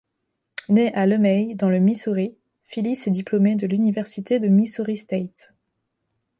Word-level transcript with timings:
Née 0.67 0.91
à 0.95 1.05
Lemay, 1.05 1.53
dans 1.53 1.69
le 1.69 1.77
Missouri, 1.79 2.35
Phyllis 2.63 3.03
est 3.05 3.11
diplômée 3.11 3.53
de 3.55 3.67
l'Université 3.67 4.39
de 4.39 4.47
Missouri-St. 4.47 5.51